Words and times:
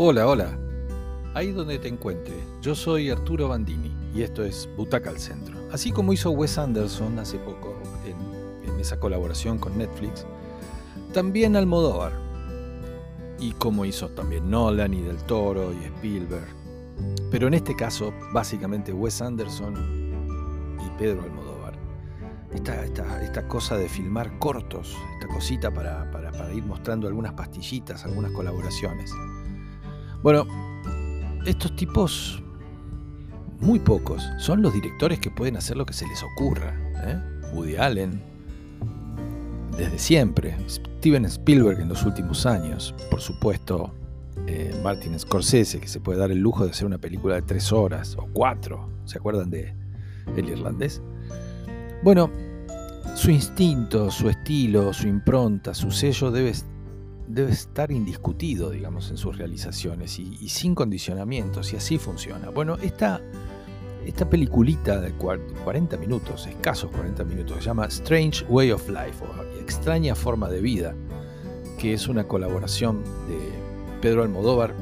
Hola, 0.00 0.28
hola. 0.28 0.56
Ahí 1.34 1.50
donde 1.50 1.76
te 1.80 1.88
encuentre, 1.88 2.32
yo 2.62 2.76
soy 2.76 3.10
Arturo 3.10 3.48
Bandini 3.48 3.92
y 4.14 4.22
esto 4.22 4.44
es 4.44 4.68
Butaca 4.76 5.10
al 5.10 5.18
Centro. 5.18 5.58
Así 5.72 5.90
como 5.90 6.12
hizo 6.12 6.30
Wes 6.30 6.56
Anderson 6.56 7.18
hace 7.18 7.36
poco 7.38 7.74
en, 8.06 8.78
esa 8.78 9.00
colaboración 9.00 9.58
con 9.58 9.76
Netflix, 9.76 10.24
también 11.12 11.56
Almodóvar. 11.56 12.12
Y 13.40 13.50
como 13.54 13.84
hizo 13.84 14.08
también 14.10 14.48
Nolan 14.48 14.94
y 14.94 15.02
Del 15.02 15.16
Toro 15.24 15.72
y 15.72 15.86
Spielberg. 15.86 16.46
Pero 17.32 17.48
en 17.48 17.54
este 17.54 17.74
caso, 17.74 18.14
básicamente 18.32 18.92
Wes 18.92 19.20
Anderson 19.20 19.74
y 20.78 20.96
Pedro 20.96 21.24
Almodóvar. 21.24 21.76
Esta, 22.54 22.84
esta, 22.84 23.20
esta 23.24 23.48
cosa 23.48 23.76
de 23.76 23.88
filmar 23.88 24.38
cortos, 24.38 24.96
esta 25.14 25.26
cosita 25.26 25.74
para, 25.74 26.08
para 26.12 26.54
ir 26.54 26.62
mostrando 26.62 27.08
algunas 27.08 27.32
pastillitas, 27.32 28.04
algunas 28.04 28.30
colaboraciones. 28.30 29.12
Bueno, 30.22 30.46
estos 31.46 31.74
tipos, 31.76 32.42
muy 33.60 33.78
pocos, 33.78 34.28
son 34.38 34.62
los 34.62 34.72
directores 34.72 35.20
que 35.20 35.30
pueden 35.30 35.56
hacer 35.56 35.76
lo 35.76 35.86
que 35.86 35.92
se 35.92 36.06
les 36.06 36.22
ocurra. 36.22 36.74
¿eh? 37.04 37.20
Woody 37.54 37.76
Allen, 37.76 38.20
desde 39.76 39.98
siempre, 39.98 40.56
Steven 40.68 41.24
Spielberg 41.26 41.80
en 41.80 41.88
los 41.88 42.04
últimos 42.04 42.46
años, 42.46 42.94
por 43.10 43.20
supuesto, 43.20 43.94
eh, 44.48 44.74
Martin 44.82 45.18
Scorsese, 45.18 45.78
que 45.78 45.86
se 45.88 46.00
puede 46.00 46.18
dar 46.18 46.32
el 46.32 46.38
lujo 46.38 46.64
de 46.64 46.70
hacer 46.70 46.86
una 46.86 46.98
película 46.98 47.36
de 47.36 47.42
tres 47.42 47.72
horas 47.72 48.16
o 48.18 48.26
cuatro. 48.32 48.88
¿Se 49.04 49.18
acuerdan 49.18 49.50
de 49.50 49.74
El 50.36 50.48
Irlandés? 50.48 51.00
Bueno, 52.02 52.30
su 53.14 53.30
instinto, 53.30 54.10
su 54.10 54.28
estilo, 54.28 54.92
su 54.92 55.06
impronta, 55.06 55.74
su 55.74 55.90
sello 55.90 56.30
debe, 56.30 56.52
debe 57.28 57.52
estar 57.52 57.92
indiscutido, 57.92 58.70
digamos, 58.70 59.10
en 59.10 59.16
sus 59.16 59.36
realizaciones 59.36 60.18
y, 60.18 60.48
sin 60.48 60.74
condicionamientos, 60.74 61.72
y 61.72 61.76
así 61.76 61.98
funciona. 61.98 62.50
Bueno, 62.50 62.76
esta, 62.82 63.20
esta 64.04 64.28
peliculita 64.28 65.00
de 65.00 65.12
40 65.12 65.96
minutos, 65.98 66.46
escasos 66.46 66.90
40 66.90 67.24
minutos, 67.24 67.58
se 67.58 67.64
llama 67.64 67.86
Strange 67.86 68.44
Way 68.48 68.72
of 68.72 68.88
Life, 68.88 69.24
o 69.24 69.60
Extraña 69.60 70.14
Forma 70.14 70.48
de 70.48 70.60
Vida, 70.60 70.94
que 71.78 71.92
es 71.92 72.08
una 72.08 72.24
colaboración 72.24 73.04
de 73.28 73.38
Pedro 74.00 74.22
Almodóvar 74.22 74.74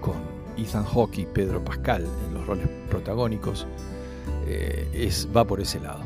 con 0.00 0.16
Ethan 0.56 0.84
Hawke 0.84 1.18
y 1.18 1.26
Pedro 1.26 1.64
Pascal 1.64 2.04
en 2.26 2.34
los 2.34 2.46
roles 2.46 2.68
protagónicos, 2.90 3.66
eh, 4.46 5.10
va 5.34 5.46
por 5.46 5.60
ese 5.60 5.80
lado. 5.80 6.02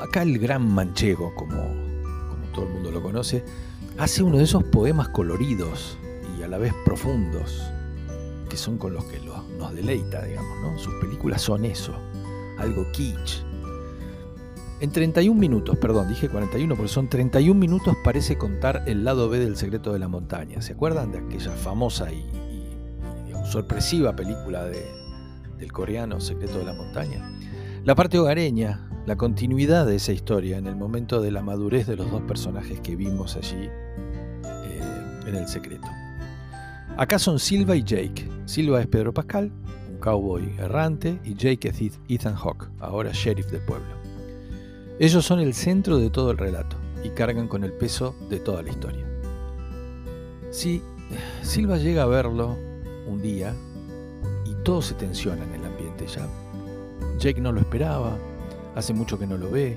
Acá 0.00 0.22
el 0.22 0.38
gran 0.38 0.70
manchego, 0.70 1.34
como 1.34 1.83
todo 2.54 2.66
el 2.66 2.72
mundo 2.72 2.90
lo 2.90 3.02
conoce, 3.02 3.44
hace 3.98 4.22
uno 4.22 4.38
de 4.38 4.44
esos 4.44 4.64
poemas 4.64 5.08
coloridos 5.08 5.98
y 6.38 6.42
a 6.42 6.48
la 6.48 6.58
vez 6.58 6.72
profundos, 6.84 7.62
que 8.48 8.56
son 8.56 8.78
con 8.78 8.94
los 8.94 9.04
que 9.04 9.20
nos 9.58 9.74
deleita, 9.74 10.22
digamos, 10.24 10.60
¿no? 10.62 10.78
Sus 10.78 10.94
películas 10.94 11.42
son 11.42 11.64
eso, 11.64 11.94
algo 12.58 12.90
kitsch, 12.92 13.42
en 14.80 14.90
31 14.90 15.38
minutos, 15.38 15.78
perdón, 15.78 16.08
dije 16.08 16.28
41 16.28 16.74
porque 16.74 16.90
son 16.90 17.08
31 17.08 17.58
minutos 17.58 17.96
parece 18.04 18.36
contar 18.36 18.82
el 18.86 19.04
lado 19.04 19.28
B 19.28 19.38
del 19.38 19.56
secreto 19.56 19.92
de 19.92 19.98
la 19.98 20.08
montaña. 20.08 20.60
¿Se 20.60 20.72
acuerdan 20.72 21.12
de 21.12 21.18
aquella 21.18 21.52
famosa 21.52 22.12
y, 22.12 22.16
y 22.18 23.50
sorpresiva 23.50 24.16
película 24.16 24.64
de, 24.64 24.84
del 25.58 25.72
coreano 25.72 26.20
Secreto 26.20 26.58
de 26.58 26.64
la 26.64 26.74
montaña? 26.74 27.38
La 27.84 27.94
parte 27.94 28.18
hogareña, 28.18 28.90
la 29.06 29.16
continuidad 29.16 29.86
de 29.86 29.96
esa 29.96 30.12
historia 30.12 30.56
en 30.56 30.66
el 30.66 30.76
momento 30.76 31.20
de 31.20 31.30
la 31.30 31.42
madurez 31.42 31.86
de 31.86 31.96
los 31.96 32.10
dos 32.10 32.22
personajes 32.22 32.80
que 32.80 32.96
vimos 32.96 33.36
allí 33.36 33.68
eh, 34.44 35.20
en 35.26 35.34
el 35.34 35.46
secreto. 35.46 35.88
Acá 36.96 37.18
son 37.18 37.38
Silva 37.38 37.76
y 37.76 37.82
Jake. 37.82 38.28
Silva 38.46 38.80
es 38.80 38.86
Pedro 38.86 39.12
Pascal, 39.12 39.52
un 39.90 39.98
cowboy 39.98 40.54
errante, 40.58 41.20
y 41.24 41.34
Jake 41.34 41.68
es 41.68 41.98
Ethan 42.08 42.34
Hawke, 42.34 42.70
ahora 42.78 43.10
sheriff 43.12 43.50
del 43.50 43.62
pueblo. 43.62 43.94
Ellos 44.98 45.24
son 45.24 45.40
el 45.40 45.54
centro 45.54 45.98
de 45.98 46.08
todo 46.08 46.30
el 46.30 46.38
relato 46.38 46.76
y 47.02 47.10
cargan 47.10 47.48
con 47.48 47.64
el 47.64 47.72
peso 47.72 48.14
de 48.30 48.38
toda 48.38 48.62
la 48.62 48.70
historia. 48.70 49.04
Si 50.50 50.82
Silva 51.42 51.76
llega 51.76 52.04
a 52.04 52.06
verlo 52.06 52.56
un 53.06 53.20
día 53.20 53.54
y 54.46 54.54
todo 54.62 54.80
se 54.80 54.94
tensiona 54.94 55.44
en 55.44 55.54
el 55.60 55.64
ambiente 55.64 56.06
ya. 56.06 56.26
Jake 57.18 57.40
no 57.40 57.52
lo 57.52 57.60
esperaba, 57.60 58.16
hace 58.74 58.94
mucho 58.94 59.18
que 59.18 59.26
no 59.26 59.36
lo 59.36 59.50
ve, 59.50 59.76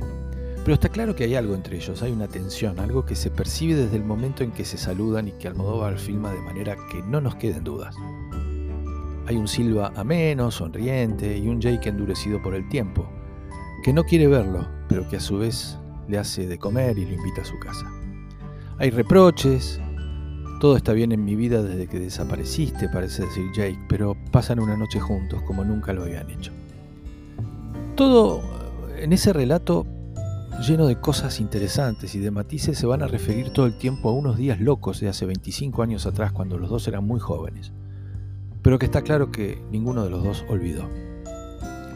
pero 0.67 0.75
está 0.75 0.89
claro 0.89 1.15
que 1.15 1.23
hay 1.23 1.35
algo 1.35 1.55
entre 1.55 1.77
ellos, 1.77 2.01
hay 2.01 2.11
una 2.11 2.27
tensión, 2.27 2.79
algo 2.79 3.05
que 3.05 3.15
se 3.15 3.31
percibe 3.31 3.75
desde 3.75 3.95
el 3.95 4.03
momento 4.03 4.43
en 4.43 4.51
que 4.51 4.65
se 4.65 4.77
saludan 4.77 5.29
y 5.29 5.31
que 5.31 5.47
Almodóvar 5.47 5.97
filma 5.97 6.33
de 6.33 6.41
manera 6.41 6.75
que 6.91 7.01
no 7.03 7.21
nos 7.21 7.35
queden 7.35 7.63
dudas. 7.63 7.95
Hay 9.27 9.37
un 9.37 9.47
Silva 9.47 9.93
ameno, 9.95 10.51
sonriente 10.51 11.37
y 11.37 11.47
un 11.47 11.61
Jake 11.61 11.87
endurecido 11.87 12.41
por 12.41 12.53
el 12.53 12.67
tiempo, 12.67 13.07
que 13.83 13.93
no 13.93 14.03
quiere 14.03 14.27
verlo, 14.27 14.67
pero 14.89 15.07
que 15.07 15.15
a 15.15 15.21
su 15.21 15.37
vez 15.37 15.77
le 16.09 16.17
hace 16.17 16.47
de 16.47 16.57
comer 16.57 16.97
y 16.97 17.05
lo 17.05 17.13
invita 17.13 17.43
a 17.43 17.45
su 17.45 17.57
casa. 17.59 17.89
Hay 18.77 18.89
reproches, 18.89 19.79
todo 20.59 20.75
está 20.75 20.91
bien 20.91 21.13
en 21.13 21.23
mi 21.23 21.35
vida 21.35 21.63
desde 21.63 21.87
que 21.87 21.99
desapareciste, 21.99 22.89
parece 22.89 23.23
decir 23.23 23.45
Jake, 23.55 23.79
pero 23.87 24.17
pasan 24.31 24.59
una 24.59 24.75
noche 24.75 24.99
juntos 24.99 25.41
como 25.43 25.63
nunca 25.63 25.93
lo 25.93 26.03
habían 26.03 26.29
hecho. 26.29 26.51
Todo 27.95 28.56
en 28.99 29.13
ese 29.13 29.33
relato 29.33 29.85
lleno 30.67 30.87
de 30.87 30.99
cosas 30.99 31.39
interesantes 31.39 32.15
y 32.15 32.19
de 32.19 32.31
matices 32.31 32.77
se 32.77 32.87
van 32.87 33.03
a 33.03 33.07
referir 33.07 33.51
todo 33.51 33.67
el 33.67 33.77
tiempo 33.77 34.09
a 34.09 34.13
unos 34.13 34.37
días 34.37 34.59
locos 34.59 34.99
de 34.99 35.09
hace 35.09 35.25
25 35.25 35.83
años 35.83 36.05
atrás 36.05 36.31
cuando 36.31 36.57
los 36.57 36.69
dos 36.69 36.87
eran 36.87 37.05
muy 37.05 37.19
jóvenes, 37.19 37.73
pero 38.63 38.79
que 38.79 38.85
está 38.85 39.03
claro 39.03 39.31
que 39.31 39.61
ninguno 39.71 40.03
de 40.03 40.09
los 40.09 40.23
dos 40.23 40.45
olvidó. 40.49 40.89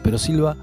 Pero 0.04 0.18
Silva 0.18 0.56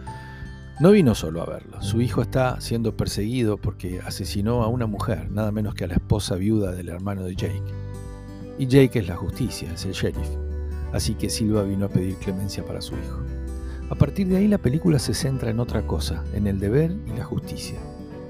no 0.79 0.91
vino 0.91 1.13
solo 1.13 1.41
a 1.41 1.45
verlo, 1.45 1.81
su 1.81 2.01
hijo 2.01 2.21
está 2.21 2.61
siendo 2.61 2.95
perseguido 2.95 3.57
porque 3.57 3.99
asesinó 3.99 4.63
a 4.63 4.67
una 4.67 4.87
mujer, 4.87 5.29
nada 5.29 5.51
menos 5.51 5.75
que 5.75 5.83
a 5.83 5.87
la 5.87 5.95
esposa 5.95 6.35
viuda 6.35 6.71
del 6.71 6.89
hermano 6.89 7.23
de 7.23 7.35
Jake. 7.35 7.73
Y 8.57 8.67
Jake 8.67 8.99
es 8.99 9.07
la 9.07 9.17
justicia, 9.17 9.73
es 9.73 9.85
el 9.85 9.91
sheriff, 9.91 10.29
así 10.93 11.15
que 11.15 11.29
Silva 11.29 11.63
vino 11.63 11.85
a 11.85 11.89
pedir 11.89 12.15
clemencia 12.15 12.65
para 12.65 12.81
su 12.81 12.93
hijo. 12.93 13.28
A 13.89 13.95
partir 13.95 14.27
de 14.27 14.37
ahí 14.37 14.47
la 14.47 14.57
película 14.57 14.99
se 14.99 15.13
centra 15.13 15.49
en 15.49 15.59
otra 15.59 15.85
cosa, 15.87 16.23
en 16.33 16.47
el 16.47 16.59
deber 16.59 16.95
y 17.07 17.17
la 17.17 17.23
justicia, 17.23 17.79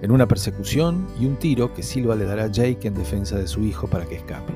en 0.02 0.12
una 0.12 0.28
persecución 0.28 1.08
y 1.20 1.26
un 1.26 1.38
tiro 1.38 1.74
que 1.74 1.84
Silva 1.84 2.16
le 2.16 2.26
dará 2.26 2.46
a 2.46 2.52
Jake 2.52 2.88
en 2.88 2.94
defensa 2.94 3.38
de 3.38 3.48
su 3.48 3.64
hijo 3.64 3.88
para 3.88 4.06
que 4.06 4.16
escape. 4.16 4.54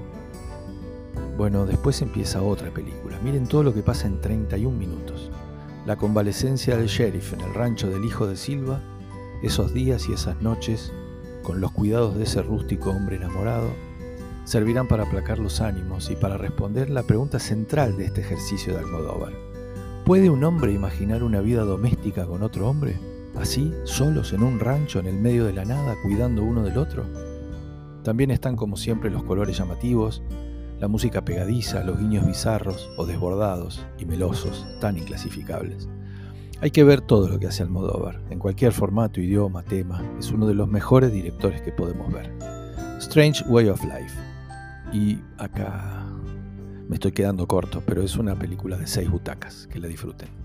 Bueno, 1.38 1.66
después 1.66 2.02
empieza 2.02 2.42
otra 2.42 2.72
película. 2.72 3.20
Miren 3.24 3.48
todo 3.48 3.64
lo 3.64 3.74
que 3.74 3.82
pasa 3.82 4.08
en 4.08 4.22
31 4.22 4.78
minutos 4.78 5.32
la 5.86 5.98
convalecencia 5.98 6.78
del 6.78 6.88
sheriff 6.88 7.34
en 7.34 7.42
el 7.42 7.54
rancho 7.54 7.90
del 7.90 8.06
hijo 8.06 8.26
de 8.26 8.38
Silva, 8.38 8.82
esos 9.42 9.74
días 9.74 10.08
y 10.08 10.14
esas 10.14 10.42
noches, 10.42 10.94
con 11.42 11.60
los 11.60 11.72
cuidados 11.72 12.16
de 12.16 12.24
ese 12.24 12.42
rústico 12.42 12.92
hombre 12.92 13.18
enamorado, 13.18 13.70
servirán 14.46 14.88
para 14.88 15.04
aplacar 15.04 15.40
los 15.40 15.60
ánimos 15.60 16.10
y 16.10 16.16
para 16.16 16.38
responder 16.38 16.90
la 16.90 17.04
pregunta 17.04 17.40
central 17.40 17.98
de 17.98 18.06
este 18.06 18.22
ejercicio 18.22 18.74
de 18.74 18.80
Almodóvar. 18.80 19.53
¿Puede 20.06 20.30
un 20.30 20.44
hombre 20.44 20.74
imaginar 20.74 21.24
una 21.24 21.40
vida 21.40 21.64
doméstica 21.64 22.26
con 22.26 22.44
otro 22.44 22.70
hombre? 22.70 23.00
Así, 23.36 23.74
solos 23.86 24.34
en 24.34 24.44
un 24.44 24.60
rancho 24.60 25.00
en 25.00 25.08
el 25.08 25.18
medio 25.18 25.46
de 25.46 25.54
la 25.54 25.64
nada, 25.64 25.96
cuidando 26.04 26.44
uno 26.44 26.62
del 26.62 26.78
otro. 26.78 27.06
También 28.04 28.30
están 28.30 28.58
como 28.58 28.76
siempre 28.76 29.10
los 29.10 29.24
colores 29.24 29.58
llamativos, 29.58 30.22
la 30.82 30.90
música 30.90 31.24
pegadiza, 31.24 31.86
los 31.86 31.98
guiños 31.98 32.28
bizarros 32.28 32.90
o 32.98 33.06
desbordados 33.06 33.86
y 33.98 34.04
melosos, 34.04 34.68
tan 34.82 34.98
inclasificables. 34.98 35.88
Hay 36.60 36.72
que 36.72 36.84
ver 36.84 37.00
todo 37.00 37.30
lo 37.30 37.40
que 37.40 37.48
hace 37.48 37.64
Almodóvar, 37.64 38.22
en 38.30 38.40
cualquier 38.40 38.74
formato, 38.74 39.22
idioma, 39.22 39.64
tema, 39.64 40.04
es 40.20 40.32
uno 40.32 40.48
de 40.48 40.54
los 40.54 40.68
mejores 40.68 41.14
directores 41.14 41.62
que 41.62 41.72
podemos 41.72 42.12
ver. 42.12 42.30
Strange 43.00 43.42
Way 43.48 43.70
of 43.70 43.82
Life. 43.86 44.20
Y 44.92 45.18
acá 45.38 46.03
me 46.88 46.96
estoy 46.96 47.12
quedando 47.12 47.48
corto, 47.48 47.82
pero 47.86 48.02
es 48.02 48.18
una 48.18 48.38
película 48.38 48.78
de 48.78 48.88
seis 48.88 49.10
butacas, 49.10 49.68
que 49.72 49.80
la 49.80 49.88
disfruten. 49.88 50.43